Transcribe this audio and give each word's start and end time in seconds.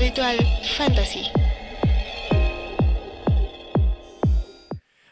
Ritual 0.00 0.38
Fantasy. 0.78 1.30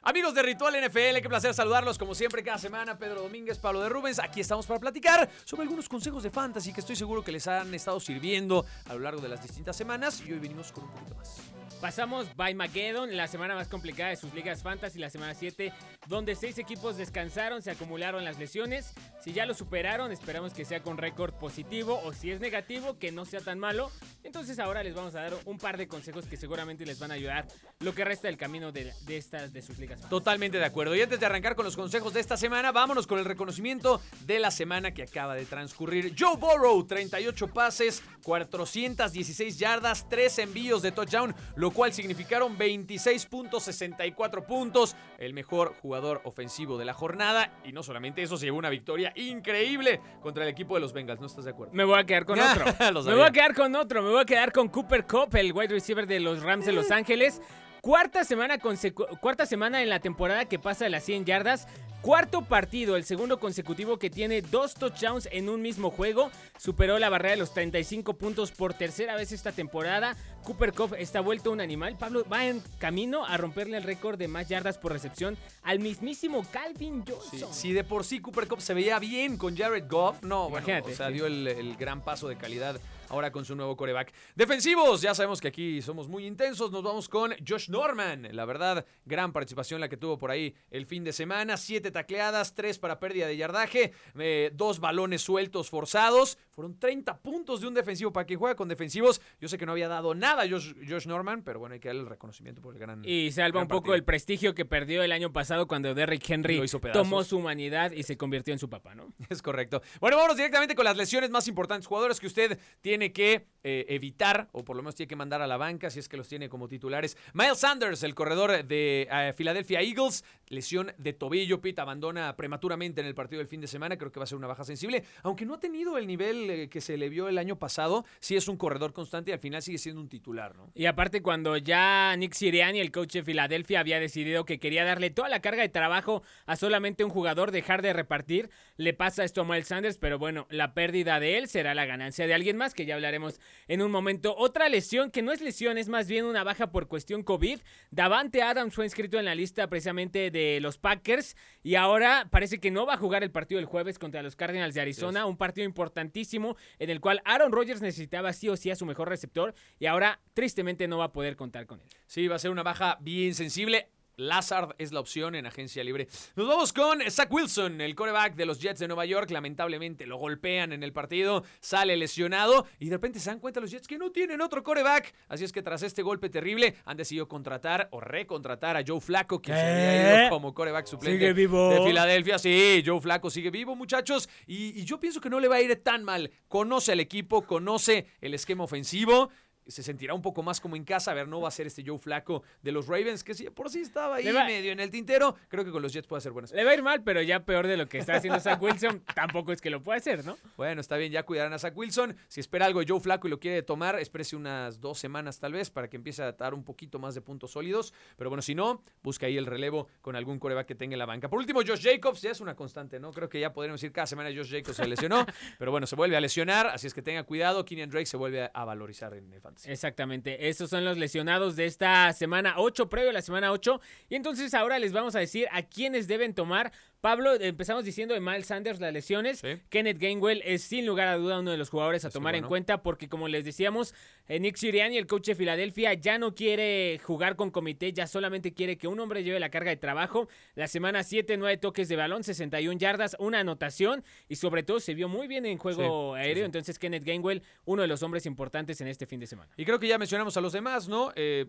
Amigos 0.03 0.35
de 0.35 0.43
Ritual 0.43 0.83
NFL, 0.83 1.21
qué 1.21 1.29
placer 1.29 1.53
saludarlos 1.53 1.99
como 1.99 2.14
siempre 2.14 2.43
cada 2.43 2.57
semana. 2.57 2.98
Pedro 2.98 3.21
Domínguez, 3.21 3.59
Pablo 3.59 3.82
de 3.82 3.90
Rubens, 3.90 4.19
aquí 4.19 4.40
estamos 4.40 4.64
para 4.64 4.80
platicar 4.80 5.29
sobre 5.45 5.64
algunos 5.64 5.90
consejos 5.90 6.22
de 6.22 6.30
fantasy 6.30 6.72
que 6.72 6.80
estoy 6.80 6.96
seguro 6.96 7.22
que 7.22 7.32
les 7.32 7.46
han 7.46 7.74
estado 7.74 8.01
sirviendo 8.01 8.64
a 8.88 8.95
lo 8.95 9.01
largo 9.01 9.21
de 9.21 9.29
las 9.29 9.43
distintas 9.43 9.77
semanas 9.77 10.22
y 10.27 10.33
hoy 10.33 10.38
venimos 10.38 10.72
con 10.72 10.85
un 10.85 10.91
poquito 10.91 11.15
más. 11.17 11.37
Pasamos 11.81 12.35
by 12.35 12.54
Mageddon, 12.54 13.17
la 13.17 13.29
semana 13.29 13.54
más 13.54 13.69
complicada 13.69 14.10
de 14.10 14.17
sus 14.17 14.35
ligas 14.35 14.65
fantasy, 14.65 14.99
la 14.99 15.10
semana 15.10 15.35
7, 15.35 15.72
donde 16.09 16.34
seis 16.34 16.59
equipos 16.59 16.97
descansaron, 16.97 17.62
se 17.62 17.70
acumularon 17.70 18.24
las 18.24 18.37
lesiones. 18.37 18.95
Si 19.23 19.33
ya 19.33 19.47
lo 19.47 19.55
superaron, 19.55 20.10
esperamos 20.10 20.55
que 20.55 20.64
sea 20.64 20.83
con 20.83 20.98
récord 20.98 21.34
positivo 21.34 22.01
o 22.05 22.12
si 22.12 22.33
es 22.33 22.41
negativo, 22.41 22.98
que 22.98 23.12
no 23.12 23.24
sea 23.24 23.41
tan 23.41 23.60
malo. 23.60 23.92
Entonces 24.24 24.59
ahora 24.59 24.83
les 24.83 24.95
vamos 24.95 25.14
a 25.14 25.20
dar 25.20 25.34
un 25.45 25.59
par 25.59 25.77
de 25.77 25.87
consejos 25.87 26.27
que 26.27 26.37
seguramente 26.37 26.84
les 26.84 26.98
van 26.98 27.12
a 27.12 27.14
ayudar 27.14 27.46
lo 27.79 27.95
que 27.95 28.04
resta 28.04 28.26
del 28.26 28.37
camino 28.37 28.73
de, 28.73 28.92
estas 29.09 29.52
de 29.52 29.62
sus 29.62 29.79
ligas 29.79 30.01
fantasy. 30.01 30.10
Totalmente 30.10 30.59
de 30.59 30.65
acuerdo. 30.65 30.96
Y 30.96 31.02
antes 31.02 31.20
de 31.20 31.26
arrancar 31.26 31.54
con 31.54 31.65
los 31.65 31.76
consejos 31.76 32.12
de 32.12 32.20
esta 32.20 32.37
semana, 32.37 32.73
vámonos 32.73 33.06
con 33.06 33.20
el 33.20 33.24
reconocimiento 33.24 34.01
de 34.26 34.40
la 34.40 34.51
semana 34.51 34.92
que 34.92 35.04
acaba 35.04 35.37
de 35.37 35.46
transcurrir. 35.46 36.15
Joe 36.18 36.37
Burrow, 36.37 36.84
38 36.84 37.46
pases, 37.48 38.02
416 38.24 39.59
yardas, 39.59 40.09
3 40.09 40.38
envíos 40.40 40.82
de 40.82 40.90
touchdown, 40.90 41.34
cual 41.72 41.92
significaron 41.92 42.58
26.64 42.58 44.45
puntos. 44.45 44.96
El 45.18 45.34
mejor 45.34 45.74
jugador 45.80 46.20
ofensivo 46.24 46.78
de 46.78 46.84
la 46.84 46.95
jornada. 46.95 47.52
Y 47.64 47.72
no 47.72 47.82
solamente 47.82 48.22
eso, 48.22 48.36
se 48.36 48.46
llevó 48.46 48.59
una 48.59 48.70
victoria 48.70 49.12
increíble 49.16 50.00
contra 50.20 50.45
el 50.45 50.50
equipo 50.50 50.74
de 50.74 50.80
los 50.80 50.92
Bengals. 50.92 51.20
¿No 51.20 51.26
estás 51.26 51.45
de 51.45 51.50
acuerdo? 51.50 51.73
Me 51.74 51.84
voy 51.84 51.98
a 51.98 52.04
quedar 52.04 52.24
con 52.24 52.38
otro. 52.38 52.64
Lo 52.92 53.02
me 53.02 53.14
voy 53.14 53.24
a 53.24 53.30
quedar 53.30 53.54
con 53.54 53.74
otro. 53.74 54.02
Me 54.02 54.10
voy 54.10 54.20
a 54.20 54.24
quedar 54.24 54.52
con 54.52 54.68
Cooper 54.68 55.06
Cup, 55.06 55.34
el 55.36 55.52
wide 55.52 55.68
receiver 55.68 56.06
de 56.06 56.20
los 56.20 56.42
Rams 56.42 56.66
de 56.66 56.73
Los 56.73 56.90
Ángeles. 56.90 57.40
Cuarta 57.80 58.24
semana, 58.24 58.59
cuarta 58.59 59.46
semana 59.46 59.82
en 59.82 59.88
la 59.88 60.00
temporada 60.00 60.46
que 60.46 60.59
pasa 60.59 60.84
de 60.84 60.90
las 60.90 61.04
100 61.04 61.24
yardas. 61.24 61.68
Cuarto 62.02 62.43
partido, 62.43 62.96
el 62.96 63.04
segundo 63.04 63.41
consecutivo 63.41 63.99
que 63.99 64.09
tiene 64.09 64.41
dos 64.41 64.75
touchdowns 64.75 65.29
en 65.33 65.49
un 65.49 65.61
mismo 65.61 65.91
juego. 65.91 66.31
Superó 66.57 66.99
la 66.99 67.09
barrera 67.09 67.33
de 67.33 67.39
los 67.39 67.53
35 67.53 68.15
puntos 68.15 68.53
por 68.53 68.73
tercera 68.73 69.17
vez 69.17 69.33
esta 69.33 69.51
temporada. 69.51 70.17
Cooper 70.45 70.73
Cup 70.73 70.95
está 70.97 71.21
vuelto 71.21 71.51
un 71.51 71.61
animal. 71.61 71.97
Pablo 71.99 72.25
va 72.33 72.47
en 72.47 72.63
camino 72.79 73.27
a 73.27 73.37
romperle 73.37 73.77
el 73.79 73.83
récord 73.83 74.17
de 74.17 74.29
más 74.29 74.49
yardas 74.49 74.79
por 74.79 74.93
recepción 74.93 75.37
al 75.65 75.81
mismísimo 75.81 76.47
Calvin 76.53 77.05
Sí, 77.05 77.13
Johnson. 77.13 77.53
si 77.53 77.73
de 77.73 77.83
por 77.85 78.05
sí 78.05 78.21
Cooper 78.21 78.47
Cup 78.47 78.61
se 78.61 78.75
veía 78.75 78.99
bien 79.01 79.37
con 79.37 79.57
Jared 79.57 79.85
Goff, 79.89 80.23
no, 80.23 80.49
bueno, 80.49 80.67
Imagínate, 80.69 80.93
o 80.93 80.97
sea, 80.97 81.09
sí. 81.09 81.15
dio 81.15 81.27
el, 81.27 81.49
el 81.49 81.77
gran 81.77 82.03
paso 82.03 82.29
de 82.29 82.37
calidad 82.37 82.81
ahora 83.11 83.33
con 83.33 83.45
su 83.45 83.55
nuevo 83.55 83.77
coreback. 83.77 84.12
Defensivos, 84.34 85.01
ya 85.01 85.14
sabemos 85.14 85.41
que 85.41 85.48
aquí 85.48 85.83
somos 85.83 86.09
muy 86.09 86.27
intensos, 86.27 86.70
nos 86.70 86.83
vamos 86.83 87.09
con 87.09 87.33
Josh 87.47 87.69
Norman, 87.69 88.28
la 88.33 88.45
verdad, 88.45 88.84
gran 89.05 89.33
participación 89.33 89.81
la 89.81 89.89
que 89.89 89.97
tuvo 89.97 90.19
por 90.19 90.31
ahí 90.31 90.55
el 90.70 90.87
fin 90.87 91.05
de 91.05 91.12
semana, 91.12 91.56
siete 91.56 91.91
tacleadas, 91.91 92.55
tres 92.55 92.78
para 92.78 92.98
pérdida 92.98 93.27
de 93.27 93.37
yardaje, 93.37 93.92
eh, 94.19 94.50
dos 94.55 94.81
balones 94.81 95.23
sueltos 95.23 95.70
forzados, 95.70 96.39
fueron 96.50 96.78
30 96.78 97.19
puntos 97.19 97.61
de 97.61 97.69
un 97.69 97.75
defensivo 97.75 98.12
para 98.12 98.27
que 98.27 98.37
juega 98.37 98.55
con 98.55 98.69
defensivos, 98.69 99.20
yo 99.41 99.48
sé 99.48 99.59
que 99.59 99.67
no 99.67 99.72
había 99.72 99.89
dado 99.89 100.15
nada 100.15 100.48
Josh, 100.48 100.75
Josh 100.89 101.06
Norman, 101.06 101.43
pero 101.43 101.59
bueno, 101.59 101.75
hay 101.75 101.81
que 101.81 101.89
darle 101.89 102.03
el 102.03 102.09
reconocimiento 102.09 102.61
por 102.61 102.75
el 102.75 102.81
gran... 102.81 103.03
Y 103.05 103.31
salva 103.33 103.48
gran 103.48 103.62
un 103.62 103.69
poco 103.69 103.81
partido. 103.83 103.95
el 103.97 104.05
prestigio 104.05 104.55
que 104.55 104.65
perdió 104.65 105.03
el 105.03 105.12
año 105.12 105.33
pasado 105.33 105.67
cuando 105.67 105.95
Derrick 105.95 106.28
Henry 106.28 106.61
hizo 106.62 106.81
tomó 106.81 107.25
su 107.25 107.39
humanidad 107.39 107.93
y 107.93 108.03
se 108.03 108.17
convirtió 108.17 108.53
en 108.53 108.59
su 108.59 108.69
papá, 108.69 108.95
¿no? 108.95 109.12
Es 109.28 109.43
correcto. 109.43 109.83
Bueno, 110.00 110.17
vámonos 110.17 110.37
directamente 110.37 110.75
con 110.75 110.84
las 110.84 110.97
lesiones 110.97 111.31
más 111.31 111.47
importantes. 111.48 111.87
Jugadores 111.87 112.19
que 112.19 112.27
usted 112.27 112.59
tiene 112.81 112.98
que 113.13 113.47
eh, 113.69 113.85
evitar, 113.91 114.49
o 114.53 114.65
por 114.65 114.77
lo 114.77 114.83
menos 114.83 114.95
tiene 114.95 115.09
que 115.09 115.17
mandar 115.17 115.43
a 115.43 115.47
la 115.47 115.59
banca, 115.59 115.91
si 115.91 115.99
es 115.99 116.09
que 116.09 116.17
los 116.17 116.27
tiene 116.27 116.49
como 116.49 116.69
titulares. 116.69 117.19
Miles 117.35 117.59
Sanders, 117.59 118.03
el 118.03 118.15
corredor 118.15 118.65
de 118.65 119.07
eh, 119.11 119.35
Philadelphia 119.37 119.83
Eagles, 119.83 120.25
lesión 120.49 120.93
de 120.97 121.13
tobillo. 121.13 121.61
Pete 121.61 121.83
abandona 121.83 122.34
prematuramente 122.34 123.03
en 123.03 123.07
el 123.07 123.15
partido 123.15 123.41
del 123.41 123.47
fin 123.47 123.61
de 123.61 123.67
semana. 123.67 123.99
Creo 123.99 124.11
que 124.11 124.21
va 124.21 124.25
a 124.25 124.27
ser 124.27 124.39
una 124.39 124.47
baja 124.47 124.65
sensible. 124.65 125.05
Aunque 125.23 125.45
no 125.45 125.55
ha 125.55 125.61
tenido 125.61 125.99
el 125.99 126.07
nivel 126.07 126.49
eh, 126.49 126.69
que 126.71 126.81
se 126.81 126.97
le 126.97 127.11
vio 127.11 127.28
el 127.28 127.37
año 127.37 127.59
pasado, 127.59 128.07
sí 128.21 128.37
es 128.37 128.49
un 128.49 128.57
corredor 128.57 128.95
constante 128.95 129.33
y 129.33 129.34
al 129.34 129.41
final 129.41 129.61
sigue 129.61 129.77
siendo 129.77 130.01
un 130.01 130.09
titular, 130.09 130.57
¿no? 130.57 130.71
Y 130.75 130.87
aparte 130.87 131.21
cuando 131.21 131.59
ya 131.59 132.17
Nick 132.17 132.33
Sirianni, 132.33 132.81
el 132.81 132.91
coach 132.91 133.12
de 133.12 133.23
Filadelfia, 133.23 133.81
había 133.81 134.01
decidido 134.01 134.47
que 134.47 134.59
quería 134.59 134.84
darle 134.84 135.11
toda 135.11 135.28
la 135.28 135.41
carga 135.41 135.61
de 135.61 135.69
trabajo 135.69 136.23
a 136.47 136.57
solamente 136.57 137.05
un 137.05 137.11
jugador, 137.11 137.51
dejar 137.51 137.83
de 137.83 137.93
repartir, 137.93 138.49
le 138.78 138.95
pasa 138.95 139.25
esto 139.25 139.43
a 139.43 139.45
Miles 139.45 139.69
Sanders, 139.69 139.99
pero 139.99 140.19
bueno, 140.19 140.47
la 140.49 140.73
pérdida 140.73 141.21
de 141.21 141.37
él 141.37 141.49
será 141.49 141.75
la 141.75 141.84
ganancia 141.84 142.27
de 142.27 142.34
alguien 142.34 142.57
más, 142.57 142.73
que 142.73 142.87
ya 142.87 142.95
hablaremos 142.95 143.41
en 143.67 143.83
un 143.83 143.91
momento. 143.91 144.35
Otra 144.37 144.69
lesión, 144.69 145.11
que 145.11 145.23
no 145.23 145.33
es 145.33 145.41
lesión, 145.41 145.79
es 145.79 145.89
más 145.89 146.07
bien 146.07 146.25
una 146.25 146.45
baja 146.45 146.71
por 146.71 146.89
cuestión 146.89 147.23
COVID. 147.23 147.61
Davante 147.91 148.43
Adams 148.43 148.75
fue 148.75 148.85
inscrito 148.85 149.19
en 149.19 149.25
la 149.25 149.35
lista 149.35 149.69
precisamente 149.69 150.31
de 150.31 150.61
los 150.61 150.79
Packers 150.79 151.37
y 151.63 151.75
ahora 151.75 152.29
parece 152.31 152.61
que 152.61 152.71
no 152.71 152.87
va 152.87 152.95
a 152.95 152.99
jugar 152.99 153.23
el 153.23 153.31
partido 153.31 153.59
del 153.59 153.67
jueves 153.67 153.99
contra 153.99 154.23
los 154.23 154.37
Cardinals 154.37 154.75
de 154.75 154.81
Arizona, 154.81 155.27
un 155.27 155.37
partido 155.37 155.65
importantísimo 155.65 156.57
en 156.79 156.91
el 156.91 157.01
cual 157.01 157.21
Aaron 157.25 157.53
Rodgers 157.53 157.83
necesitaba 157.83 158.33
sí 158.33 158.49
o 158.49 158.57
sí 158.57 158.71
a 158.71 158.77
su 158.77 158.87
mejor 158.87 159.09
receptor 159.09 159.55
y 159.79 159.87
ahora 159.87 160.21
tristemente 160.35 160.89
no 160.89 160.99
va 160.99 161.07
a 161.07 161.13
poder 161.13 161.37
contar 161.37 161.67
con 161.67 161.81
él. 161.81 161.89
Sí, 162.07 162.29
va 162.29 162.37
a 162.37 162.39
ser 162.39 162.51
una 162.51 162.63
baja 162.63 162.99
bien 163.01 163.35
sensible. 163.35 163.89
Lazard 164.19 164.75
es 164.79 164.91
la 164.93 164.99
opción 165.01 165.37
en 165.37 165.47
agencia 165.47 165.83
libre. 165.84 166.09
Nos 166.34 166.49
vamos 166.49 166.73
con 166.73 167.01
Zach 167.09 167.33
Wilson, 167.33 167.81
el 167.81 167.95
coreback 167.95 168.34
de 168.34 168.47
los 168.47 168.59
Jets 168.61 168.81
de 168.81 168.89
Nueva 168.89 169.06
York. 169.06 169.31
Lamentablemente 169.31 170.06
lo 170.06 170.17
golpean 170.19 170.73
en 170.73 170.83
el 170.83 170.93
partido, 170.93 171.45
sale 171.61 171.97
lesionado 171.97 172.67
y 172.81 172.87
de 172.87 172.97
repente 172.97 173.21
se 173.21 173.31
dan 173.31 173.39
cuenta 173.39 173.61
los 173.61 173.71
Jets 173.71 173.87
que 173.87 173.97
no 173.97 174.11
tienen 174.11 174.41
otro 174.41 174.62
coreback. 174.65 175.15
Así 175.28 175.45
es 175.45 175.53
que 175.53 175.62
tras 175.62 175.83
este 175.84 176.03
golpe 176.03 176.28
terrible 176.28 176.75
han 176.84 176.97
decidido 176.97 177.28
contratar 177.28 177.89
o 177.93 178.01
recontratar 178.01 178.77
a 178.77 178.83
Joe 178.87 179.01
Flaco, 179.01 179.41
que 179.41 179.53
se 179.53 179.61
había 179.61 180.23
ido 180.23 180.31
como 180.31 180.53
coreback 180.53 180.87
suplente 180.87 181.19
Sigue 181.19 181.33
vivo. 181.33 181.71
de 181.71 181.84
Filadelfia. 181.84 182.39
Sí, 182.41 182.83
Joe 182.84 183.01
Flaco 183.01 183.31
sigue 183.31 183.51
vivo, 183.51 183.77
muchachos. 183.77 184.28
Y, 184.49 184.81
y 184.81 184.84
yo 184.84 184.99
pienso 184.99 185.21
que 185.21 185.31
no 185.31 185.39
le 185.39 185.47
va 185.47 185.57
a 185.57 185.61
ir 185.62 185.77
tan 185.84 186.03
mal. 186.03 186.33
Conoce 186.49 186.91
al 186.91 187.01
equipo, 187.01 187.43
conoce 187.47 188.07
el 188.21 188.34
esquema 188.34 188.65
ofensivo 188.65 189.31
se 189.69 189.83
sentirá 189.83 190.15
un 190.15 190.23
poco 190.23 190.43
más 190.43 190.61
como 190.61 190.77
en 190.77 190.84
casa. 190.84 191.12
A 191.12 191.15
ver, 191.15 191.29
no 191.29 191.41
va 191.41 191.49
a 191.49 191.53
ser 191.53 191.67
este 191.67 191.84
Joe 191.87 191.99
Flaco 191.99 192.43
de 192.62 192.73
los 192.73 192.87
Ravens, 192.87 193.23
que 193.23 193.34
sí, 193.34 193.49
por 193.51 193.71
sí 193.71 193.81
estaba 193.81 194.17
ahí 194.17 194.31
va- 194.33 194.45
medio 194.45 194.73
en 194.73 194.81
el 194.81 194.91
tintero. 194.91 195.37
Creo 195.49 195.65
que 195.65 195.71
con 195.71 195.83
los 195.83 195.93
Jets 195.93 196.06
puede 196.06 196.19
hacer 196.19 196.33
buenas. 196.33 196.53
Le 196.53 196.65
va 196.65 196.73
a 196.73 196.75
ir 196.75 196.83
mal, 196.83 197.03
pero 197.03 197.23
ya 197.23 197.45
peor 197.45 197.67
de 197.67 197.77
lo 197.77 197.89
que 197.89 197.99
está 197.99 198.17
haciendo 198.17 198.41
Zach 198.41 198.61
Wilson, 198.61 199.03
tampoco 199.15 199.53
es 199.53 199.61
que 199.61 199.71
lo 199.71 199.83
pueda 199.83 199.99
hacer, 199.99 200.25
¿no? 200.25 200.37
Bueno, 200.57 200.81
está 200.81 200.97
bien, 200.97 201.12
ya 201.12 201.23
cuidarán 201.23 201.53
a 201.53 201.59
Zach 201.59 201.77
Wilson. 201.77 202.17
Si 202.28 202.41
espera 202.41 202.67
algo 202.67 202.81
de 202.81 202.87
Joe 202.89 203.01
Flaco 203.01 203.27
y 203.28 203.31
lo 203.31 203.39
quiere 203.39 203.62
tomar, 203.62 203.99
espérese 203.99 204.37
unas 204.37 204.81
dos 204.81 204.99
semanas 204.99 205.39
tal 205.39 205.53
vez 205.53 205.71
para 205.71 205.89
que 205.89 205.97
empiece 205.97 206.23
a 206.23 206.33
dar 206.33 206.55
un 206.55 206.65
poquito 206.65 206.99
más 206.99 207.15
de 207.15 207.21
puntos 207.21 207.53
sólidos. 207.53 207.93
Pero 208.17 208.31
bueno, 208.31 208.43
si 208.43 208.55
no, 208.55 208.83
busca 209.03 209.27
ahí 209.27 209.37
el 209.37 209.47
relevo 209.47 209.89
con 210.01 210.17
algún 210.17 210.39
coreback 210.39 210.67
que 210.67 210.75
tenga 210.75 210.95
en 210.95 210.99
la 210.99 211.07
banca. 211.07 211.28
Por 211.28 211.39
último, 211.39 211.61
Josh 211.67 211.83
Jacobs 211.83 212.23
ya 212.23 212.31
es 212.31 212.41
una 212.41 212.55
constante, 212.55 212.99
¿no? 213.01 213.12
Creo 213.12 213.28
que 213.28 213.41
ya 213.41 213.53
podríamos 213.53 213.81
decir 213.81 213.93
cada 213.93 214.07
semana 214.07 214.31
Josh 214.34 214.51
Jacobs 214.51 214.77
se 214.77 214.87
lesionó, 214.87 215.27
pero 215.59 215.71
bueno, 215.71 215.87
se 215.87 215.97
vuelve 215.97 216.17
a 216.17 216.21
lesionar, 216.21 216.69
así 216.69 216.87
es 216.87 216.95
que 216.95 217.03
tenga 217.03 217.23
cuidado. 217.25 217.65
Kenyan 217.65 217.91
Drake 217.91 218.07
se 218.07 218.17
vuelve 218.17 218.51
a, 218.53 218.65
valorizar 218.65 219.15
en 219.15 219.33
el 219.33 219.41
Exactamente, 219.67 220.49
estos 220.49 220.71
son 220.71 220.85
los 220.85 220.97
lesionados 220.97 221.57
de 221.57 221.67
esta 221.67 222.13
semana 222.13 222.55
8, 222.59 222.89
previo 222.89 223.11
a 223.11 223.13
la 223.13 223.23
semana 223.23 223.53
8. 223.53 223.81
Y 224.09 224.15
entonces 224.15 224.55
ahora 224.55 224.79
les 224.79 224.93
vamos 224.93 225.15
a 225.15 225.19
decir 225.19 225.49
a 225.53 225.63
quiénes 225.63 226.07
deben 226.07 226.35
tomar. 226.35 226.73
Pablo, 227.00 227.34
empezamos 227.34 227.84
diciendo 227.84 228.12
de 228.12 228.20
Miles 228.20 228.47
Sanders 228.47 228.81
las 228.81 228.92
lesiones. 228.92 229.38
Sí. 229.38 229.48
Kenneth 229.69 229.98
Gainwell 229.98 230.42
es 230.44 230.62
sin 230.62 230.84
lugar 230.84 231.06
a 231.06 231.16
duda 231.16 231.38
uno 231.38 231.53
de 231.53 231.56
los 231.56 231.70
jugadores 231.70 232.04
a 232.04 232.09
Es 232.09 232.14
tomar 232.14 232.34
en 232.34 232.44
cuenta 232.44 232.82
porque 232.82 233.09
como 233.09 233.28
les 233.28 233.44
decíamos, 233.44 233.94
eh, 234.26 234.41
Nick 234.41 234.56
Sirianni, 234.56 234.97
el 234.98 235.06
coach 235.06 235.26
de 235.26 235.36
Filadelfia, 235.36 235.94
ya 235.94 236.19
no 236.19 236.34
quiere 236.34 236.98
jugar 237.04 237.36
con 237.36 237.53
comité, 237.53 237.92
ya 237.92 238.09
solamente 238.09 238.53
quiere 238.53 238.76
que 238.76 238.88
un 238.88 238.98
hombre 238.98 239.22
lleve 239.22 239.38
la 239.38 239.48
carga 239.48 239.70
de 239.70 239.76
trabajo. 239.76 240.28
La 240.56 240.66
semana 240.66 241.04
7, 241.04 241.36
9 241.36 241.56
toques 241.59 241.88
de 241.88 241.94
balón, 241.94 242.25
61 242.25 242.78
yardas, 242.81 243.15
una 243.20 243.41
anotación 243.41 244.03
y 244.28 244.34
sobre 244.34 244.65
todo 244.65 244.80
se 244.80 244.94
vio 244.94 245.09
muy 245.09 245.28
bien 245.28 245.47
en 245.47 245.56
juego 245.56 246.15
Sí, 246.16 246.20
aéreo. 246.20 246.42
sí. 246.42 246.47
Entonces 246.47 246.78
Kenneth 246.80 247.04
Gainwell, 247.04 247.42
uno 247.65 247.82
de 247.82 247.88
los 247.88 248.03
hombres 248.03 248.26
importantes 248.26 248.80
en 248.80 248.88
este 248.88 249.06
fin 249.06 249.20
de 249.20 249.28
semana. 249.28 249.53
Y 249.56 249.65
creo 249.65 249.78
que 249.78 249.86
ya 249.86 249.98
mencionamos 249.98 250.36
a 250.36 250.41
los 250.41 250.53
demás, 250.53 250.89
¿no? 250.89 251.12
Eh, 251.15 251.47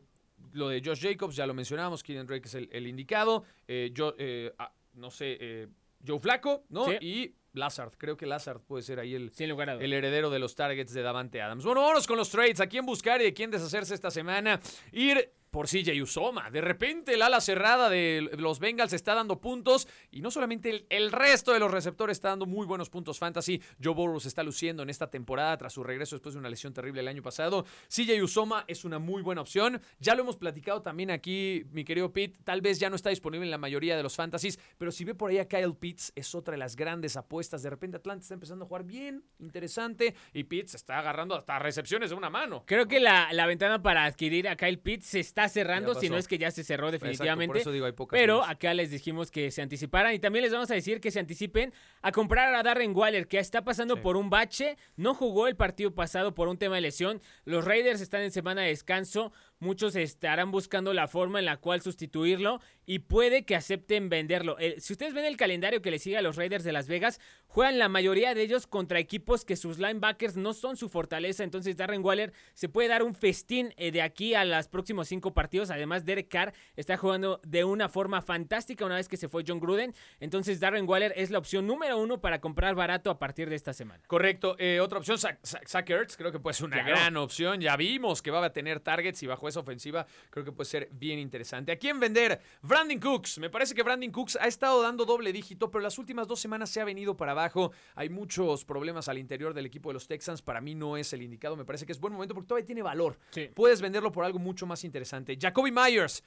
lo 0.54 0.70
de 0.70 0.82
Josh 0.86 1.02
Jacobs, 1.02 1.36
ya 1.36 1.46
lo 1.48 1.54
mencionamos, 1.54 2.04
Kenyan 2.04 2.26
Drake 2.28 2.48
es 2.48 2.54
el, 2.56 2.70
el 2.72 2.88
indicado. 2.88 3.44
Eh, 3.68 3.90
yo, 3.94 4.16
eh, 4.18 4.52
no 5.00 5.12
sé, 5.12 5.38
eh, 5.40 5.68
Joe 6.06 6.20
Flaco, 6.20 6.66
¿no? 6.70 6.86
Sí. 6.86 6.98
Y 7.02 7.36
Lazard, 7.54 7.94
creo 7.98 8.16
que 8.16 8.26
Lazard 8.26 8.62
puede 8.62 8.84
ser 8.84 9.00
ahí 9.00 9.16
el, 9.16 9.32
lugar 9.48 9.70
el 9.82 9.94
heredero 9.94 10.30
de 10.30 10.40
los 10.40 10.56
targets 10.56 10.94
de 10.94 11.02
Davante 11.02 11.42
Adams. 11.42 11.64
Bueno, 11.66 11.82
vámonos 11.82 12.06
con 12.06 12.18
los 12.18 12.30
trades. 12.30 12.60
¿A 12.60 12.68
quién 12.68 12.86
buscar 12.86 13.22
y 13.22 13.26
de 13.26 13.34
quién 13.34 13.50
deshacerse 13.50 13.96
esta 13.96 14.12
semana? 14.12 14.60
Ir 14.92 15.32
por 15.52 15.68
CJ 15.68 16.02
Usoma. 16.02 16.50
De 16.52 16.62
repente 16.62 17.14
el 17.14 17.22
ala 17.22 17.42
cerrada 17.42 17.90
de 17.90 18.30
los 18.38 18.60
Bengals 18.60 18.94
está 18.94 19.14
dando 19.14 19.40
puntos 19.40 19.88
y 20.12 20.22
no 20.22 20.32
solamente 20.32 20.86
el, 20.90 21.12
resto 21.12 21.54
de 21.54 21.60
los 21.60 21.72
receptores 21.72 22.18
está 22.18 22.30
dando 22.30 22.46
muy 22.46 22.66
buenos 22.66 22.90
puntos 22.90 23.20
fantasy. 23.20 23.62
Joe 23.84 23.94
Burrow 23.94 24.20
se 24.20 24.28
está 24.28 24.44
luciendo 24.44 24.84
en 24.84 24.90
esta 24.90 25.10
temporada 25.10 25.58
tras 25.58 25.74
su 25.74 25.84
regreso 25.84 26.16
después 26.16 26.34
de 26.34 26.40
una 26.40 26.50
lesión 26.50 26.74
terrible 26.74 27.02
el 27.02 27.08
año 27.08 27.22
pasado. 27.22 27.66
CJ 27.88 28.22
Usoma 28.24 28.66
es 28.68 28.86
una 28.86 29.00
muy 29.00 29.22
buena 29.22 29.42
opción. 29.42 29.82
Ya 30.00 30.16
lo 30.16 30.22
hemos 30.22 30.38
platicado 30.38 30.82
también 30.82 31.12
aquí, 31.12 31.66
mi 31.72 31.84
querido 31.84 32.12
Pete. 32.12 32.40
Tal 32.44 32.62
vez 32.62 32.80
ya 32.80 32.90
no 32.90 32.96
está 32.96 33.10
disponible 33.10 33.46
en 33.46 33.52
la 33.52 33.58
mayoría 33.58 33.98
de 33.98 34.04
los 34.04 34.16
fantasies, 34.16 34.60
pero 34.78 34.92
si 34.92 35.06
ve 35.06 35.16
por 35.16 35.32
ahí 35.32 35.40
a 35.40 35.48
Kyle 35.48 35.76
Pitts, 35.76 36.12
es 36.16 36.36
otra 36.36 36.54
de 36.54 36.58
las 36.58 36.76
grandes 36.76 37.18
apuestas. 37.18 37.64
De 37.64 37.70
repente 37.70 37.98
Atlanta 37.98 38.22
está 38.22 38.34
empezando 38.34 38.66
a 38.66 38.68
jugar 38.68 38.84
bien, 38.84 39.24
interesante, 39.40 40.16
y 40.34 40.44
Pitts 40.44 40.76
está 40.76 41.00
agarrando 41.00 41.36
hasta 41.36 41.60
recepciones 41.60 42.10
de 42.12 42.16
una 42.16 42.30
mano. 42.30 42.64
Creo 42.66 42.88
que 42.88 43.00
la, 43.00 43.32
la 43.34 43.46
ventana 43.48 43.82
para 43.82 44.06
adquirir 44.06 44.48
a 44.48 44.56
Kyle 44.56 44.80
Pitts 44.80 45.16
está 45.16 45.39
cerrando, 45.48 45.96
si 45.96 46.10
no 46.10 46.18
es 46.18 46.28
que 46.28 46.38
ya 46.38 46.52
se 46.52 46.64
cerró 46.64 46.92
definitivamente. 46.92 47.60
Exacto, 47.60 47.72
digo, 47.72 47.86
hay 47.86 47.94
pero 48.10 48.44
acá 48.44 48.74
les 48.74 48.92
dijimos 48.92 49.32
que 49.32 49.52
se 49.52 49.62
anticiparan 49.62 50.14
y 50.14 50.20
también 50.20 50.44
les 50.44 50.52
vamos 50.52 50.70
a 50.72 50.74
decir 50.74 51.00
que 51.00 51.12
se 51.12 51.20
anticipen 51.20 51.72
a 52.02 52.12
comprar 52.12 52.54
a 52.54 52.64
Darren 52.64 52.96
Waller, 52.96 53.28
que 53.28 53.40
está 53.40 53.64
pasando 53.64 53.96
sí. 53.96 54.02
por 54.02 54.18
un 54.18 54.30
bache, 54.30 54.78
no 54.96 55.14
jugó 55.14 55.48
el 55.48 55.56
partido 55.56 55.94
pasado 55.94 56.34
por 56.34 56.48
un 56.48 56.58
tema 56.58 56.76
de 56.76 56.82
lesión. 56.82 57.22
Los 57.46 57.66
Raiders 57.66 58.02
están 58.02 58.24
en 58.24 58.32
semana 58.32 58.64
de 58.64 58.70
descanso. 58.70 59.32
Muchos 59.60 59.96
estarán 59.96 60.52
buscando 60.52 60.94
la 60.94 61.08
forma 61.08 61.40
en 61.40 61.46
la 61.46 61.58
cual 61.58 61.82
sustituirlo 61.82 62.62
y 62.86 63.00
puede 63.00 63.44
que 63.44 63.56
acepten 63.56 64.10
venderlo. 64.10 64.58
Eh, 64.58 64.76
si 64.80 64.94
ustedes 64.94 65.14
ven 65.14 65.26
el 65.26 65.38
calendario 65.38 65.82
que 65.82 65.92
le 65.92 66.00
sigue 66.00 66.18
a 66.18 66.22
los 66.22 66.38
Raiders 66.38 66.64
de 66.64 66.72
Las 66.72 66.88
Vegas, 66.88 67.20
juegan 67.46 67.78
la 67.78 67.90
mayoría 67.90 68.34
de 68.34 68.42
ellos 68.42 68.68
contra 68.68 69.00
equipos 69.00 69.46
que 69.46 69.58
sus 69.58 69.78
linebackers 69.78 70.38
no 70.38 70.54
son 70.54 70.78
su 70.78 70.88
fortaleza. 70.90 71.44
Entonces 71.44 71.76
Darren 71.76 72.04
Waller 72.04 72.34
se 72.54 72.70
puede 72.70 72.88
dar 72.88 73.04
un 73.04 73.14
festín 73.14 73.74
eh, 73.78 73.92
de 73.92 74.02
aquí 74.02 74.34
a 74.34 74.46
los 74.46 74.68
próximos 74.70 75.08
cinco 75.08 75.29
partidos. 75.34 75.70
Además, 75.70 76.06
Derek 76.06 76.28
Carr 76.28 76.54
está 76.76 76.98
jugando 76.98 77.40
de 77.46 77.64
una 77.64 77.90
forma 77.90 78.22
fantástica 78.22 78.86
una 78.86 78.96
vez 78.96 79.08
que 79.08 79.18
se 79.18 79.28
fue 79.28 79.44
John 79.48 79.60
Gruden. 79.60 79.94
Entonces 80.20 80.60
Darren 80.60 80.88
Waller 80.88 81.14
es 81.16 81.30
la 81.32 81.40
opción 81.40 81.68
número 81.68 81.98
uno 81.98 82.22
para 82.22 82.40
comprar 82.40 82.76
barato 82.76 83.10
a 83.10 83.20
partir 83.20 83.50
de 83.50 83.56
esta 83.56 83.74
semana. 83.74 84.04
Correcto. 84.08 84.56
Eh, 84.60 84.80
otra 84.80 85.00
opción, 85.00 85.18
Zach 85.18 85.90
Ertz, 85.90 86.18
creo 86.18 86.32
que 86.32 86.40
puede 86.40 86.54
ser 86.54 86.68
una 86.68 86.78
claro. 86.78 86.92
gran 86.92 87.18
opción. 87.18 87.62
Ya 87.62 87.76
vimos 87.76 88.22
que 88.22 88.32
va 88.32 88.44
a 88.46 88.54
tener 88.54 88.80
targets 88.80 89.22
y 89.24 89.28
bajo 89.28 89.48
esa 89.48 89.60
ofensiva 89.60 90.06
creo 90.30 90.46
que 90.46 90.52
puede 90.52 90.70
ser 90.70 90.90
bien 90.92 91.20
interesante. 91.20 91.72
¿A 91.72 91.78
quién 91.78 92.00
vender? 92.00 92.40
Brandon 92.62 93.00
Cooks. 93.00 93.40
Me 93.40 93.50
parece 93.50 93.76
que 93.76 93.84
Brandon 93.84 94.12
Cooks 94.12 94.38
ha 94.40 94.48
estado 94.48 94.82
dando 94.82 95.06
doble 95.06 95.32
dígito, 95.32 95.70
pero 95.70 95.82
las 95.82 95.98
últimas 95.98 96.28
dos 96.28 96.40
semanas 96.40 96.70
se 96.70 96.82
ha 96.82 96.86
venido 96.86 97.16
para 97.18 97.32
abajo. 97.32 97.72
Hay 97.96 98.10
muchos 98.10 98.66
problemas 98.66 99.08
al 99.10 99.18
interior 99.18 99.54
del 99.54 99.66
equipo 99.66 99.90
de 99.90 99.94
los 99.94 100.08
Texans. 100.08 100.42
Para 100.42 100.62
mí 100.62 100.76
no 100.76 100.98
es 100.98 101.12
el 101.14 101.22
indicado. 101.22 101.56
Me 101.56 101.66
parece 101.66 101.86
que 101.86 101.92
es 101.92 102.00
buen 102.00 102.14
momento 102.14 102.34
porque 102.34 102.48
todavía 102.48 102.66
tiene 102.66 102.82
valor. 102.82 103.18
Sí. 103.32 103.50
Puedes 103.54 103.82
venderlo 103.82 104.12
por 104.12 104.24
algo 104.26 104.40
mucho 104.40 104.66
más 104.66 104.84
interesante. 104.84 105.19
Jacoby 105.40 105.72
Myers. 105.72 106.24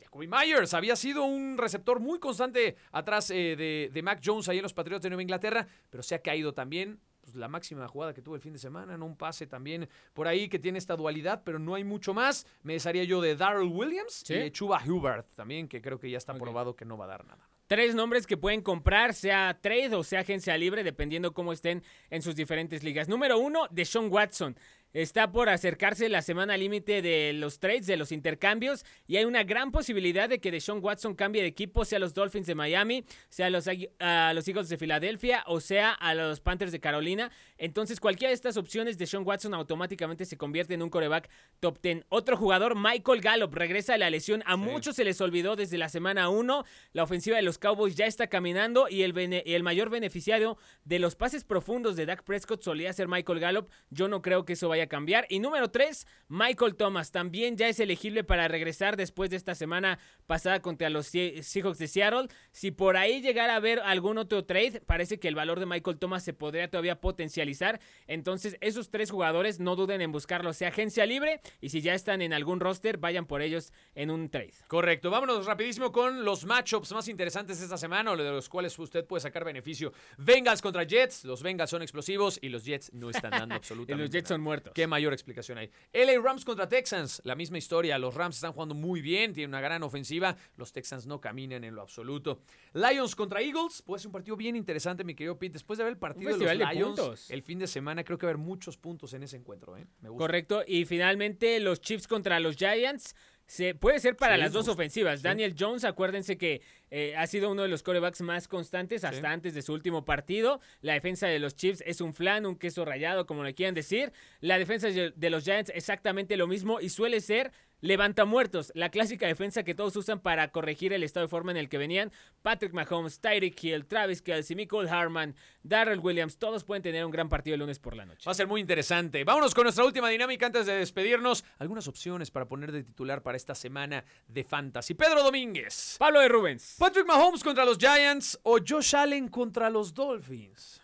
Jacoby 0.00 0.26
Myers 0.26 0.74
había 0.74 0.96
sido 0.96 1.24
un 1.24 1.56
receptor 1.56 2.00
muy 2.00 2.18
constante 2.18 2.76
atrás 2.90 3.30
eh, 3.30 3.56
de, 3.56 3.90
de 3.92 4.02
Mac 4.02 4.20
Jones 4.24 4.48
ahí 4.48 4.58
en 4.58 4.62
los 4.62 4.74
Patriots 4.74 5.02
de 5.02 5.10
Nueva 5.10 5.22
Inglaterra, 5.22 5.66
pero 5.90 6.02
se 6.02 6.14
ha 6.14 6.18
caído 6.20 6.52
también 6.52 7.00
pues, 7.22 7.36
la 7.36 7.48
máxima 7.48 7.86
jugada 7.88 8.12
que 8.12 8.20
tuvo 8.20 8.34
el 8.34 8.40
fin 8.40 8.52
de 8.52 8.58
semana, 8.58 8.98
¿no? 8.98 9.06
Un 9.06 9.16
pase 9.16 9.46
también 9.46 9.88
por 10.12 10.26
ahí 10.26 10.48
que 10.48 10.58
tiene 10.58 10.78
esta 10.78 10.96
dualidad, 10.96 11.42
pero 11.44 11.58
no 11.58 11.74
hay 11.74 11.84
mucho 11.84 12.12
más. 12.12 12.46
Me 12.62 12.74
desharía 12.74 13.04
yo 13.04 13.20
de 13.20 13.36
Darrell 13.36 13.68
Williams 13.68 14.22
¿Sí? 14.26 14.34
y 14.34 14.38
de 14.38 14.52
Chuba 14.52 14.82
Hubbard 14.84 15.24
también, 15.34 15.68
que 15.68 15.80
creo 15.80 15.98
que 15.98 16.10
ya 16.10 16.18
está 16.18 16.34
probado 16.34 16.74
que 16.74 16.84
no 16.84 16.98
va 16.98 17.04
a 17.04 17.08
dar 17.08 17.24
nada. 17.24 17.48
Tres 17.68 17.94
nombres 17.94 18.26
que 18.26 18.36
pueden 18.36 18.60
comprar, 18.60 19.14
sea 19.14 19.58
trade 19.62 19.94
o 19.94 20.02
sea 20.02 20.20
agencia 20.20 20.58
libre, 20.58 20.82
dependiendo 20.82 21.32
cómo 21.32 21.52
estén 21.52 21.82
en 22.10 22.20
sus 22.20 22.34
diferentes 22.34 22.82
ligas. 22.82 23.08
Número 23.08 23.38
uno, 23.38 23.66
Deshaun 23.70 24.12
Watson. 24.12 24.56
Está 24.92 25.32
por 25.32 25.48
acercarse 25.48 26.08
la 26.08 26.20
semana 26.22 26.56
límite 26.56 27.00
de 27.00 27.32
los 27.32 27.58
trades, 27.58 27.86
de 27.86 27.96
los 27.96 28.12
intercambios, 28.12 28.84
y 29.06 29.16
hay 29.16 29.24
una 29.24 29.42
gran 29.42 29.72
posibilidad 29.72 30.28
de 30.28 30.38
que 30.38 30.50
Deshaun 30.50 30.80
Watson 30.84 31.14
cambie 31.14 31.40
de 31.42 31.48
equipo, 31.48 31.84
sea 31.84 31.96
a 31.96 32.00
los 32.00 32.12
Dolphins 32.14 32.46
de 32.46 32.54
Miami, 32.54 33.04
sea 33.30 33.46
a 33.46 33.50
los, 33.50 33.66
Agui- 33.66 33.90
a 33.98 34.32
los 34.34 34.46
Eagles 34.48 34.68
de 34.68 34.76
Filadelfia 34.76 35.44
o 35.46 35.60
sea 35.60 35.92
a 35.92 36.14
los 36.14 36.40
Panthers 36.40 36.72
de 36.72 36.80
Carolina. 36.80 37.30
Entonces, 37.56 38.00
cualquiera 38.00 38.28
de 38.30 38.34
estas 38.34 38.56
opciones, 38.56 38.98
Deshaun 38.98 39.26
Watson 39.26 39.54
automáticamente 39.54 40.24
se 40.26 40.36
convierte 40.36 40.74
en 40.74 40.82
un 40.82 40.90
coreback 40.90 41.30
top 41.60 41.78
10. 41.80 42.04
Otro 42.10 42.36
jugador, 42.36 42.74
Michael 42.76 43.20
Gallup, 43.22 43.54
regresa 43.54 43.94
de 43.94 43.98
la 44.00 44.10
lesión. 44.10 44.42
A 44.46 44.54
Sí. 44.54 44.60
muchos 44.60 44.96
se 44.96 45.04
les 45.04 45.20
olvidó 45.20 45.56
desde 45.56 45.78
la 45.78 45.88
semana 45.88 46.28
1. 46.28 46.64
La 46.92 47.02
ofensiva 47.02 47.36
de 47.36 47.42
los 47.42 47.58
Cowboys 47.58 47.94
ya 47.94 48.06
está 48.06 48.26
caminando 48.26 48.88
y 48.90 49.02
el, 49.02 49.12
bene- 49.14 49.42
el 49.46 49.62
mayor 49.62 49.88
beneficiario 49.90 50.58
de 50.84 50.98
los 50.98 51.14
pases 51.16 51.44
profundos 51.44 51.96
de 51.96 52.04
Dak 52.06 52.24
Prescott 52.24 52.62
solía 52.62 52.92
ser 52.92 53.08
Michael 53.08 53.40
Gallup. 53.40 53.70
Yo 53.90 54.08
no 54.08 54.20
creo 54.20 54.44
que 54.44 54.52
eso 54.52 54.68
vaya 54.68 54.81
a 54.82 54.88
cambiar. 54.88 55.26
Y 55.28 55.38
número 55.38 55.70
3, 55.70 56.06
Michael 56.28 56.76
Thomas. 56.76 57.10
También 57.10 57.56
ya 57.56 57.68
es 57.68 57.80
elegible 57.80 58.24
para 58.24 58.48
regresar 58.48 58.96
después 58.96 59.30
de 59.30 59.36
esta 59.36 59.54
semana 59.54 59.98
pasada 60.26 60.60
contra 60.60 60.90
los 60.90 61.06
Seahawks 61.06 61.78
de 61.78 61.88
Seattle. 61.88 62.28
Si 62.50 62.70
por 62.70 62.96
ahí 62.96 63.20
llegara 63.20 63.54
a 63.54 63.56
haber 63.56 63.80
algún 63.80 64.18
otro 64.18 64.44
trade, 64.44 64.80
parece 64.84 65.18
que 65.18 65.28
el 65.28 65.34
valor 65.34 65.60
de 65.60 65.66
Michael 65.66 65.98
Thomas 65.98 66.24
se 66.24 66.32
podría 66.32 66.70
todavía 66.70 67.00
potencializar. 67.00 67.80
Entonces, 68.06 68.56
esos 68.60 68.90
tres 68.90 69.10
jugadores 69.10 69.60
no 69.60 69.76
duden 69.76 70.00
en 70.00 70.12
buscarlo, 70.12 70.52
sea 70.52 70.68
agencia 70.68 71.06
libre. 71.06 71.40
Y 71.60 71.68
si 71.68 71.80
ya 71.80 71.94
están 71.94 72.22
en 72.22 72.32
algún 72.32 72.60
roster, 72.60 72.98
vayan 72.98 73.26
por 73.26 73.42
ellos 73.42 73.72
en 73.94 74.10
un 74.10 74.28
trade. 74.28 74.52
Correcto. 74.68 75.10
Vámonos 75.10 75.46
rapidísimo 75.46 75.92
con 75.92 76.24
los 76.24 76.44
matchups 76.44 76.92
más 76.92 77.08
interesantes 77.08 77.60
esta 77.60 77.76
semana, 77.76 78.12
o 78.12 78.16
de 78.16 78.30
los 78.30 78.48
cuales 78.48 78.78
usted 78.78 79.04
puede 79.04 79.20
sacar 79.20 79.44
beneficio. 79.44 79.92
Bengals 80.18 80.62
contra 80.62 80.84
Jets. 80.84 81.24
Los 81.24 81.42
Bengals 81.42 81.70
son 81.70 81.82
explosivos 81.82 82.38
y 82.42 82.48
los 82.48 82.64
Jets 82.64 82.92
no 82.92 83.10
están 83.10 83.30
dando 83.30 83.54
Y 83.54 83.56
absolutamente 83.56 84.02
los 84.02 84.10
Jets 84.10 84.24
nada. 84.24 84.34
son 84.34 84.40
muertos. 84.40 84.71
Qué 84.74 84.86
mayor 84.86 85.12
explicación 85.12 85.58
hay. 85.58 85.70
LA 85.92 86.20
Rams 86.22 86.44
contra 86.44 86.68
Texans, 86.68 87.20
la 87.24 87.34
misma 87.34 87.58
historia. 87.58 87.98
Los 87.98 88.14
Rams 88.14 88.36
están 88.36 88.52
jugando 88.52 88.74
muy 88.74 89.00
bien, 89.00 89.32
tienen 89.32 89.50
una 89.50 89.60
gran 89.60 89.82
ofensiva. 89.82 90.36
Los 90.56 90.72
Texans 90.72 91.06
no 91.06 91.20
caminan 91.20 91.64
en 91.64 91.74
lo 91.74 91.82
absoluto. 91.82 92.40
Lions 92.72 93.14
contra 93.14 93.40
Eagles, 93.40 93.82
puede 93.82 94.00
ser 94.00 94.08
un 94.08 94.12
partido 94.12 94.36
bien 94.36 94.56
interesante, 94.56 95.04
mi 95.04 95.14
querido 95.14 95.38
Pete. 95.38 95.54
Después 95.54 95.78
de 95.78 95.84
ver 95.84 95.92
el 95.92 95.98
partido 95.98 96.36
de 96.36 96.38
los 96.38 96.58
de 96.58 96.74
Lions 96.74 97.30
el 97.30 97.42
fin 97.42 97.58
de 97.58 97.66
semana, 97.66 98.04
creo 98.04 98.18
que 98.18 98.26
va 98.26 98.30
a 98.30 98.34
haber 98.34 98.44
muchos 98.44 98.76
puntos 98.76 99.12
en 99.14 99.22
ese 99.22 99.36
encuentro. 99.36 99.76
¿eh? 99.76 99.86
Me 100.00 100.08
gusta. 100.08 100.24
Correcto. 100.24 100.62
Y 100.66 100.84
finalmente 100.84 101.60
los 101.60 101.80
Chiefs 101.80 102.06
contra 102.06 102.40
los 102.40 102.56
Giants. 102.56 103.14
Se, 103.46 103.74
puede 103.74 103.98
ser 103.98 104.16
para 104.16 104.36
Sí, 104.36 104.40
las 104.40 104.52
dos 104.52 104.68
ofensivas. 104.68 105.20
Sí. 105.20 105.24
Daniel 105.24 105.54
Jones, 105.58 105.84
acuérdense 105.84 106.38
que 106.38 106.62
eh, 106.90 107.14
ha 107.16 107.26
sido 107.26 107.50
uno 107.50 107.62
de 107.62 107.68
los 107.68 107.82
corebacks 107.82 108.20
más 108.22 108.48
constantes 108.48 109.04
hasta 109.04 109.20
Sí. 109.20 109.26
antes 109.26 109.54
de 109.54 109.62
su 109.62 109.72
último 109.72 110.04
partido. 110.04 110.60
La 110.80 110.94
defensa 110.94 111.26
de 111.26 111.38
los 111.38 111.54
Chiefs 111.54 111.82
es 111.86 112.00
un 112.00 112.14
flan, 112.14 112.46
un 112.46 112.56
queso 112.56 112.84
rallado, 112.84 113.26
como 113.26 113.44
le 113.44 113.54
quieran 113.54 113.74
decir. 113.74 114.12
La 114.40 114.58
defensa 114.58 114.88
de 114.88 115.12
de 115.14 115.30
los 115.30 115.44
Giants 115.44 115.70
exactamente 115.74 116.36
lo 116.36 116.46
mismo 116.46 116.80
y 116.80 116.88
suele 116.88 117.20
ser 117.20 117.52
levanta 117.82 118.24
muertos, 118.24 118.72
la 118.74 118.90
clásica 118.90 119.26
defensa 119.26 119.64
que 119.64 119.74
todos 119.74 119.94
usan 119.96 120.20
para 120.20 120.50
corregir 120.50 120.94
el 120.94 121.02
estado 121.02 121.26
de 121.26 121.30
forma 121.30 121.50
en 121.50 121.58
el 121.58 121.68
que 121.68 121.76
venían. 121.76 122.10
Patrick 122.40 122.72
Mahomes, 122.72 123.20
Tyreek 123.20 123.62
Hill, 123.62 123.84
Travis 123.84 124.22
Kelsey, 124.22 124.56
Michael 124.56 124.88
Harman, 124.88 125.34
Darrell 125.62 125.98
Williams, 125.98 126.38
todos 126.38 126.64
pueden 126.64 126.82
tener 126.82 127.04
un 127.04 127.10
gran 127.10 127.28
partido 127.28 127.54
el 127.54 127.60
lunes 127.60 127.78
por 127.78 127.94
la 127.94 128.06
noche. 128.06 128.24
Va 128.26 128.32
a 128.32 128.34
ser 128.34 128.46
muy 128.46 128.60
interesante. 128.60 129.24
Vámonos 129.24 129.54
con 129.54 129.64
nuestra 129.64 129.84
última 129.84 130.08
dinámica 130.08 130.46
antes 130.46 130.64
de 130.64 130.74
despedirnos. 130.74 131.44
Algunas 131.58 131.86
opciones 131.88 132.30
para 132.30 132.46
poner 132.46 132.72
de 132.72 132.84
titular 132.84 133.22
para 133.22 133.36
esta 133.36 133.54
semana 133.54 134.04
de 134.28 134.44
Fantasy. 134.44 134.94
Pedro 134.94 135.22
Domínguez. 135.22 135.96
Pablo 135.98 136.20
de 136.20 136.28
Rubens. 136.28 136.76
Patrick 136.78 137.06
Mahomes 137.06 137.42
contra 137.42 137.64
los 137.64 137.78
Giants 137.78 138.38
o 138.44 138.58
Josh 138.66 138.94
Allen 138.94 139.28
contra 139.28 139.68
los 139.68 139.92
Dolphins. 139.92 140.81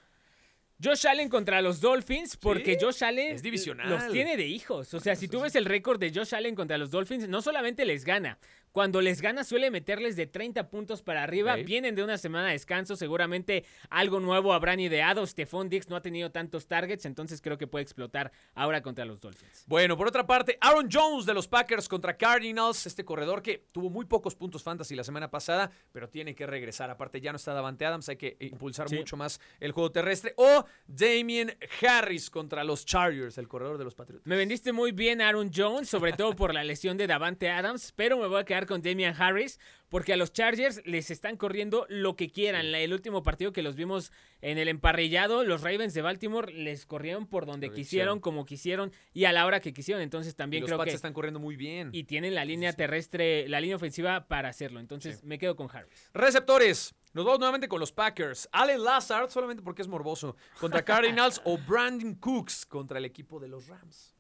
Josh 0.82 1.06
Allen 1.08 1.28
contra 1.28 1.60
los 1.60 1.80
Dolphins, 1.80 2.36
porque 2.36 2.74
Sí, 2.74 2.84
Josh 2.84 3.02
Allen 3.02 3.34
es 3.34 3.42
divisional. 3.42 3.88
los 3.90 4.12
tiene 4.12 4.36
de 4.36 4.46
hijos. 4.46 4.94
O 4.94 5.00
sea, 5.00 5.16
si 5.16 5.26
tú 5.26 5.40
ves 5.40 5.56
el 5.56 5.64
récord 5.64 5.98
de 5.98 6.12
Josh 6.14 6.34
Allen 6.34 6.54
contra 6.54 6.78
los 6.78 6.90
Dolphins, 6.90 7.28
no 7.28 7.42
solamente 7.42 7.84
les 7.84 8.04
gana, 8.04 8.38
cuando 8.78 9.00
les 9.00 9.20
gana 9.20 9.42
suele 9.42 9.72
meterles 9.72 10.14
de 10.14 10.28
30 10.28 10.70
puntos 10.70 11.02
para 11.02 11.24
arriba. 11.24 11.56
Vienen 11.56 11.96
de 11.96 12.04
una 12.04 12.16
semana 12.16 12.46
de 12.46 12.52
descanso, 12.52 12.94
seguramente 12.94 13.64
algo 13.90 14.20
nuevo 14.20 14.52
habrán 14.52 14.78
ideado. 14.78 15.26
Stephon 15.26 15.68
Dix 15.68 15.88
no 15.88 15.96
ha 15.96 16.00
tenido 16.00 16.30
tantos 16.30 16.68
targets, 16.68 17.04
entonces 17.04 17.40
creo 17.42 17.58
que 17.58 17.66
puede 17.66 17.82
explotar 17.82 18.30
ahora 18.54 18.80
contra 18.80 19.04
los 19.04 19.20
Dolphins. 19.20 19.64
Bueno, 19.66 19.96
por 19.96 20.06
otra 20.06 20.28
parte, 20.28 20.58
Aaron 20.60 20.88
Jones 20.92 21.26
de 21.26 21.34
los 21.34 21.48
Packers 21.48 21.88
contra 21.88 22.16
Cardinals, 22.16 22.86
este 22.86 23.04
corredor 23.04 23.42
que 23.42 23.66
tuvo 23.72 23.90
muy 23.90 24.04
pocos 24.04 24.36
puntos 24.36 24.62
fantasy 24.62 24.94
la 24.94 25.02
semana 25.02 25.28
pasada, 25.28 25.72
pero 25.90 26.08
tiene 26.08 26.36
que 26.36 26.46
regresar. 26.46 26.88
Aparte, 26.88 27.20
ya 27.20 27.32
no 27.32 27.36
está 27.36 27.54
Davante 27.54 27.84
Adams, 27.84 28.08
hay 28.10 28.16
que 28.16 28.36
impulsar 28.38 28.88
Sí. 28.88 28.94
mucho 28.94 29.16
más 29.16 29.40
el 29.58 29.72
juego 29.72 29.90
terrestre. 29.90 30.34
O 30.36 30.64
Damien 30.86 31.52
Harris 31.82 32.30
contra 32.30 32.62
los 32.62 32.84
Chargers, 32.86 33.38
el 33.38 33.48
corredor 33.48 33.76
de 33.76 33.82
los 33.82 33.96
Patriots. 33.96 34.24
Me 34.24 34.36
vendiste 34.36 34.72
muy 34.72 34.92
bien 34.92 35.20
Aaron 35.20 35.50
Jones, 35.52 35.88
sobre 35.88 36.12
todo 36.12 36.36
por 36.36 36.54
la 36.54 36.62
lesión 36.62 36.96
de 36.96 37.08
Davante 37.08 37.50
Adams, 37.50 37.92
pero 37.96 38.16
me 38.18 38.28
voy 38.28 38.40
a 38.40 38.44
quedar 38.44 38.67
con 38.68 38.82
Damian 38.82 39.20
Harris 39.20 39.58
porque 39.88 40.12
a 40.12 40.16
los 40.16 40.32
Chargers 40.32 40.82
les 40.84 41.10
están 41.10 41.36
corriendo 41.36 41.86
lo 41.88 42.16
que 42.16 42.30
quieran. 42.30 42.66
El 42.66 42.92
último 42.92 43.22
partido 43.22 43.52
que 43.52 43.62
los 43.62 43.74
vimos 43.74 44.12
en 44.42 44.58
el 44.58 44.68
emparrillado, 44.68 45.44
los 45.44 45.62
Ravens 45.62 45.94
de 45.94 46.02
Baltimore 46.02 46.52
les 46.52 46.86
corrieron 46.86 47.26
por 47.26 47.46
donde 47.46 47.70
quisieron, 47.72 48.20
como 48.20 48.44
quisieron 48.44 48.92
y 49.12 49.24
a 49.24 49.32
la 49.32 49.46
hora 49.46 49.60
que 49.60 49.72
quisieron. 49.72 50.02
Entonces 50.02 50.34
Y 50.34 50.36
también 50.36 50.60
los 50.62 50.68
creo 50.68 50.78
Pats 50.78 50.90
que 50.90 50.96
están 50.96 51.12
corriendo 51.12 51.40
muy 51.40 51.56
bien. 51.56 51.90
y 51.92 52.04
tienen 52.04 52.34
la 52.34 52.44
línea 52.44 52.72
terrestre, 52.72 53.48
la 53.48 53.60
línea 53.60 53.76
ofensiva 53.76 54.28
para 54.28 54.48
hacerlo. 54.48 54.80
Sí. 55.00 55.10
me 55.22 55.38
quedo 55.38 55.56
con 55.56 55.68
Harris. 55.74 56.10
Receptores. 56.12 56.94
Nos 57.14 57.24
vamos 57.24 57.40
nuevamente 57.40 57.68
con 57.68 57.80
los 57.80 57.90
Packers. 57.90 58.48
Allen 58.52 58.84
Lazard, 58.84 59.30
solamente 59.30 59.62
porque 59.62 59.82
es 59.82 59.88
morboso, 59.88 60.36
contra 60.60 60.82
Cardinals 60.84 61.40
o 61.44 61.56
Brandon 61.56 62.14
Cooks 62.14 62.66
contra 62.66 62.98
el 62.98 63.06
equipo 63.06 63.40
de 63.40 63.48
los 63.48 63.66
Rams. 63.66 64.17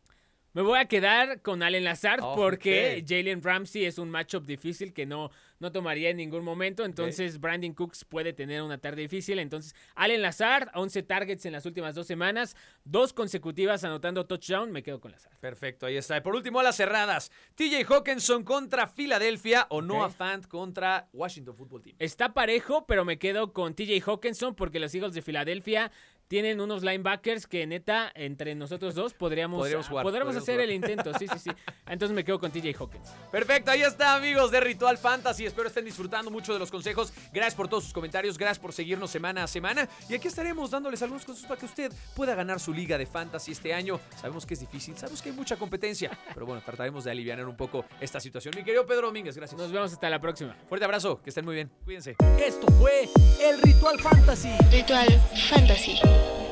Me 0.58 0.64
voy 0.64 0.80
a 0.80 0.86
quedar 0.86 1.40
con 1.40 1.62
Allen 1.62 1.84
Lazard 1.84 2.18
Oh, 2.20 2.34
porque. 2.34 3.04
Jalen 3.06 3.44
Ramsey 3.44 3.84
es 3.84 3.96
un 3.96 4.10
matchup 4.10 4.44
difícil 4.44 4.92
que 4.92 5.06
no, 5.06 5.30
no 5.60 5.70
tomaría 5.70 6.10
en 6.10 6.16
ningún 6.16 6.42
momento. 6.42 6.84
Entonces, 6.84 7.38
Brandon 7.38 7.72
Cooks 7.74 8.04
puede 8.04 8.32
tener 8.32 8.62
una 8.62 8.76
tarde 8.76 9.02
difícil. 9.02 9.38
Entonces, 9.38 9.76
Allen 9.94 10.20
Lazard, 10.20 10.68
11 10.74 11.04
targets 11.04 11.46
en 11.46 11.52
las 11.52 11.64
últimas 11.64 11.94
dos 11.94 12.08
semanas, 12.08 12.56
dos 12.82 13.12
consecutivas 13.12 13.84
anotando 13.84 14.26
touchdown. 14.26 14.72
Me 14.72 14.82
quedo 14.82 15.00
con 15.00 15.12
Lazard. 15.12 15.38
Perfecto, 15.38 15.86
ahí 15.86 15.96
está. 15.96 16.16
Y 16.16 16.22
por 16.22 16.34
último, 16.34 16.58
a 16.58 16.64
las 16.64 16.74
cerradas. 16.76 17.30
TJ 17.54 17.84
Hawkinson 17.88 18.42
contra 18.42 18.88
Filadelfia 18.88 19.68
o 19.70 19.80
Noah 19.80 20.10
Fant 20.10 20.48
contra 20.48 21.08
Washington 21.12 21.54
Football 21.54 21.82
Team. 21.82 21.96
Está 22.00 22.34
parejo, 22.34 22.84
pero 22.84 23.04
me 23.04 23.16
quedo 23.16 23.52
con 23.52 23.74
TJ 23.76 24.02
Hawkinson 24.04 24.56
porque 24.56 24.80
los 24.80 24.92
Eagles 24.92 25.14
de 25.14 25.22
Filadelfia 25.22 25.92
tienen 26.28 26.60
unos 26.60 26.82
linebackers 26.82 27.46
que 27.46 27.66
neta, 27.66 28.12
entre 28.14 28.54
nosotros 28.54 28.94
dos 28.94 29.14
podríamos, 29.14 29.58
Podríamos 29.68 29.88
jugar, 29.88 30.04
podríamos 30.04 30.36
podríamos 30.36 30.42
hacer 30.42 30.54
jugar. 30.56 30.68
el 30.68 30.74
intento. 30.74 31.18
Sí, 31.18 31.26
sí, 31.26 31.38
sí. 31.38 31.50
Entonces 31.86 32.14
me 32.14 32.24
quedo 32.24 32.38
con 32.38 32.50
TJ 32.50 32.74
Hawkins. 32.78 33.08
Perfecto, 33.32 33.70
ahí 33.70 33.82
está, 33.82 34.14
amigos 34.14 34.50
de 34.50 34.60
Ritual 34.60 34.98
Fantasy. 34.98 35.46
Espero 35.46 35.68
estén 35.68 35.84
disfrutando 35.84 36.30
mucho 36.30 36.52
de 36.52 36.58
los 36.58 36.70
consejos. 36.70 37.12
Gracias 37.32 37.54
por 37.54 37.68
todos 37.68 37.84
sus 37.84 37.92
comentarios, 37.92 38.36
gracias 38.36 38.58
por 38.58 38.72
seguirnos 38.72 39.10
semana 39.10 39.44
a 39.44 39.46
semana. 39.46 39.88
Y 40.08 40.14
aquí 40.14 40.28
estaremos 40.28 40.70
dándoles 40.70 41.02
algunos 41.02 41.24
consejos 41.24 41.48
para 41.48 41.58
que 41.58 41.66
usted 41.66 41.92
pueda 42.14 42.34
ganar 42.34 42.60
su 42.60 42.72
liga 42.72 42.98
de 42.98 43.06
fantasy 43.06 43.52
este 43.52 43.72
año. 43.72 43.98
Sabemos 44.20 44.44
que 44.44 44.54
es 44.54 44.60
difícil, 44.60 44.96
sabemos 44.96 45.22
que 45.22 45.30
hay 45.30 45.34
mucha 45.34 45.56
competencia, 45.56 46.10
pero 46.34 46.44
bueno, 46.44 46.62
trataremos 46.64 47.04
de 47.04 47.10
aliviar 47.10 47.42
un 47.46 47.56
poco 47.56 47.84
esta 48.00 48.20
situación. 48.20 48.54
Mi 48.56 48.64
querido 48.64 48.86
Pedro 48.86 49.06
Domínguez, 49.06 49.36
gracias. 49.36 49.58
Nos 49.58 49.72
vemos 49.72 49.92
hasta 49.92 50.10
la 50.10 50.20
próxima. 50.20 50.56
Fuerte 50.68 50.84
abrazo, 50.84 51.22
que 51.22 51.30
estén 51.30 51.44
muy 51.44 51.54
bien. 51.54 51.70
Cuídense. 51.84 52.16
Esto 52.44 52.66
fue 52.78 53.08
el 53.40 53.62
Ritual 53.62 53.98
Fantasy. 54.00 54.50
Ritual 54.70 55.08
Fantasy. 55.48 55.98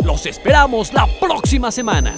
Los 0.04 0.26
esperamos 0.26 0.92
la 0.92 1.06
próxima 1.20 1.72
semana. 1.72 2.14